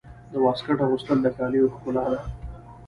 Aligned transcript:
د 0.31 0.33
واسکټ 0.45 0.79
اغوستل 0.85 1.17
د 1.21 1.27
کالیو 1.37 1.73
ښکلا 1.75 2.05
ده. 2.11 2.19